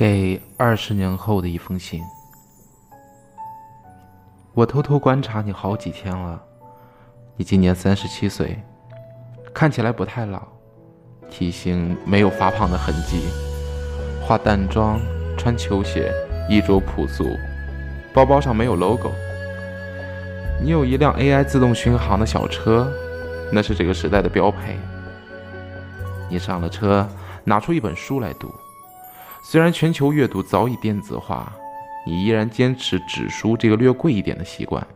[0.00, 2.00] 给二十年后的一封信。
[4.54, 6.42] 我偷偷观察你好几天了，
[7.36, 8.58] 你今年三十七岁，
[9.52, 10.40] 看起来不太老，
[11.28, 13.20] 体型没有发胖的痕迹，
[14.22, 14.98] 化淡妆，
[15.36, 16.10] 穿球鞋，
[16.48, 17.36] 衣着朴素，
[18.14, 19.12] 包包上没有 logo。
[20.62, 22.90] 你有一辆 AI 自动巡航的小车，
[23.52, 24.78] 那是这个时代的标配。
[26.30, 27.06] 你上了车，
[27.44, 28.50] 拿出一本书来读。
[29.42, 31.50] 虽然全球阅读早已电子化，
[32.06, 34.86] 你依然坚持纸书这个略贵一点的习惯。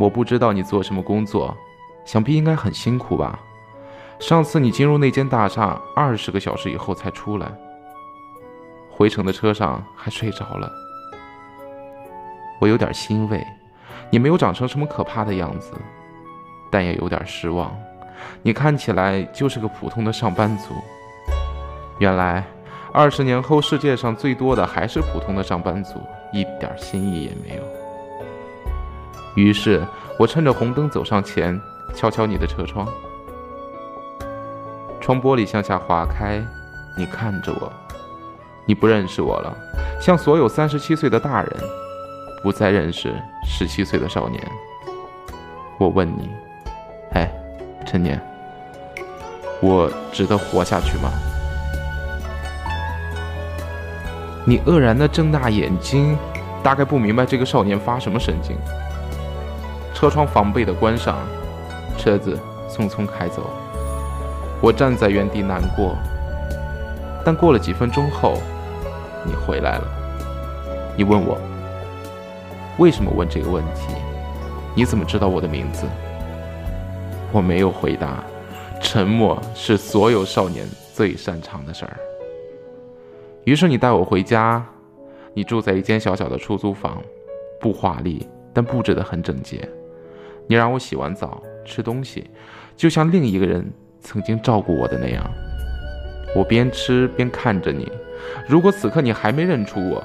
[0.00, 1.56] 我不知道你做什么工作，
[2.04, 3.38] 想必应该很辛苦吧？
[4.18, 7.46] 上次你进入那间大厦二十个小时以后才出来，
[8.90, 10.70] 回程的车上还睡着了。
[12.60, 13.46] 我有点欣慰，
[14.10, 15.72] 你没有长成什么可怕的样子，
[16.70, 17.74] 但也有点失望，
[18.42, 20.74] 你看起来就是个普通的上班族。
[22.00, 22.44] 原来。
[22.92, 26.00] 二十年后，世界上最多的还是普通的上班族，
[26.32, 27.62] 一点新意也没有。
[29.36, 29.86] 于是
[30.18, 31.58] 我趁着红灯走上前，
[31.94, 32.88] 敲敲你的车窗，
[35.00, 36.44] 窗玻璃向下划开，
[36.96, 37.72] 你看着我，
[38.66, 39.56] 你不认识我了，
[40.00, 41.52] 像所有三十七岁的大人，
[42.42, 43.14] 不再认识
[43.46, 44.42] 十七岁的少年。
[45.78, 46.28] 我问你，
[47.12, 47.30] 哎，
[47.86, 48.20] 陈年，
[49.60, 51.10] 我值得活下去吗？
[54.50, 56.18] 你愕然地睁大眼睛，
[56.60, 58.56] 大概不明白这个少年发什么神经。
[59.94, 61.18] 车窗防备地关上，
[61.96, 62.36] 车子
[62.68, 63.48] 匆匆开走。
[64.60, 65.96] 我站在原地难过，
[67.24, 68.38] 但过了几分钟后，
[69.24, 69.84] 你回来了。
[70.96, 71.38] 你问我
[72.76, 73.94] 为什么问这个问题？
[74.74, 75.86] 你怎么知道我的名字？
[77.30, 78.24] 我没有回答。
[78.82, 81.96] 沉默是所有少年最擅长的事儿。
[83.44, 84.64] 于是你带我回家，
[85.32, 87.02] 你住在一间小小的出租房，
[87.60, 89.66] 不华丽，但布置得很整洁。
[90.46, 92.28] 你让我洗完澡吃东西，
[92.76, 93.64] 就像另一个人
[94.00, 95.24] 曾经照顾我的那样。
[96.36, 97.90] 我边吃边看着你。
[98.46, 100.02] 如果此刻你还没认出我，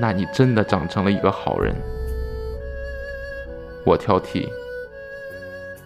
[0.00, 1.74] 那你真的长成了一个好人。
[3.84, 4.48] 我挑剔，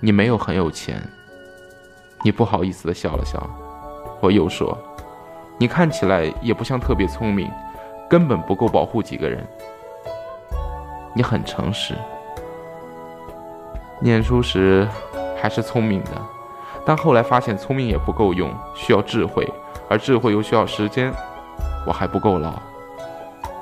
[0.00, 1.00] 你没有很有钱。
[2.24, 3.38] 你不好意思地笑了笑。
[4.20, 4.76] 我又说。
[5.56, 7.50] 你看起来也不像特别聪明，
[8.10, 9.46] 根本不够保护几个人。
[11.14, 11.94] 你很诚实，
[14.00, 14.86] 念书时
[15.40, 16.10] 还是聪明的，
[16.84, 19.48] 但后来发现聪明也不够用，需要智慧，
[19.88, 21.12] 而智慧又需要时间。
[21.86, 22.54] 我还不够老，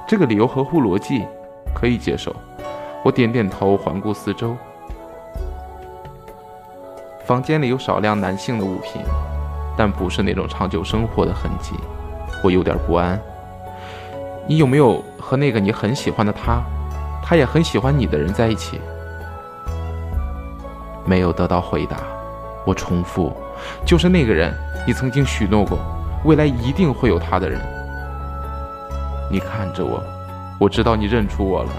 [0.08, 1.26] 这个理由合乎逻辑，
[1.74, 2.34] 可以接受。
[3.04, 4.56] 我点点头，环顾四周，
[7.26, 9.02] 房间里有少量男性的物品。
[9.76, 11.74] 但不是那种长久生活的痕迹，
[12.42, 13.20] 我有点不安。
[14.46, 16.60] 你有没有和那个你很喜欢的他，
[17.22, 18.80] 他也很喜欢你的人在一起？
[21.04, 21.98] 没有得到回答。
[22.64, 23.32] 我重复，
[23.84, 24.54] 就是那个人，
[24.86, 25.78] 你曾经许诺过，
[26.24, 27.60] 未来一定会有他的人。
[29.30, 30.02] 你看着我，
[30.60, 31.70] 我知道你认出我了。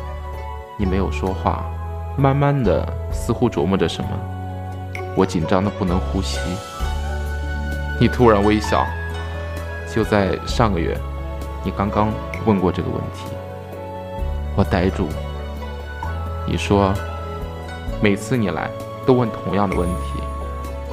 [0.78, 1.64] 你没有说话，
[2.18, 4.10] 慢慢的，似乎琢磨着什么。
[5.16, 6.40] 我紧张的不能呼吸。
[8.00, 8.86] 你突然微笑，
[9.94, 10.98] 就在上个月，
[11.64, 12.09] 你刚刚
[12.46, 13.26] 问过这个问题，
[14.56, 15.08] 我呆住。
[16.46, 16.94] 你说，
[18.02, 18.70] 每次你来
[19.06, 20.22] 都问同样的问题，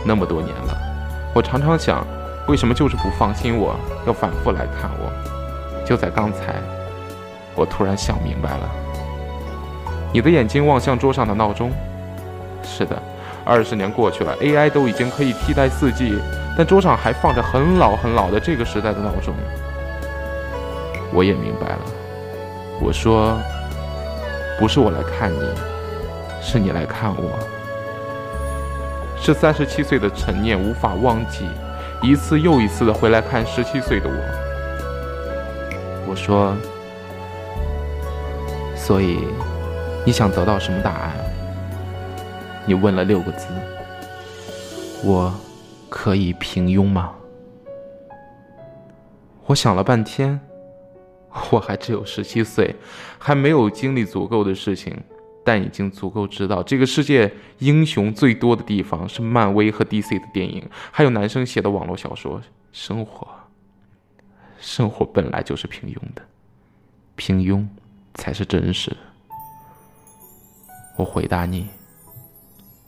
[0.04, 0.78] 那么多年了，
[1.34, 2.06] 我常常想，
[2.46, 3.74] 为什么就是不放心我，
[4.06, 5.10] 要反复来看我？
[5.84, 6.54] 就在刚才，
[7.56, 8.70] 我突然想明白了。
[10.12, 11.72] 你的眼睛望向桌上的闹钟，
[12.62, 13.02] 是的，
[13.44, 16.20] 二十年过去了，AI 都已经可以替代四 G。
[16.60, 19.34] 但桌上还放着很老很老的这个时代的闹钟。
[21.10, 21.78] 我也明白了，
[22.82, 23.34] 我说，
[24.58, 25.40] 不是我来看你，
[26.42, 27.38] 是你来看我。
[29.18, 31.48] 是三十七岁的陈念无法忘记，
[32.02, 34.14] 一次又一次的回来看十七岁的我。
[36.08, 36.54] 我说，
[38.76, 39.20] 所以
[40.04, 41.12] 你想得到什么答案？
[42.66, 43.46] 你问了六个字。
[45.02, 45.32] 我。
[45.90, 47.14] 可以平庸吗？
[49.46, 50.40] 我想了半天，
[51.50, 52.76] 我还只有十七岁，
[53.18, 54.96] 还没有经历足够的事情，
[55.44, 62.40] 但已经足够知道这个世界英雄最多的地方是漫威和 DC 的电影，还有男生写的网络小说。
[62.72, 63.26] 生活，
[64.60, 66.22] 生活本来就是平庸的，
[67.16, 67.66] 平庸
[68.14, 68.96] 才是真实的。
[70.96, 71.66] 我回答你，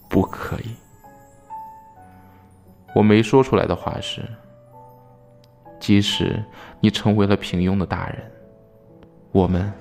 [0.08, 0.70] 不可以。
[2.94, 4.22] 我没说出来的话是：
[5.80, 6.42] 即使
[6.80, 8.18] 你成为了平庸的大人，
[9.32, 9.72] 我们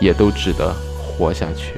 [0.00, 1.74] 也都值得活下去。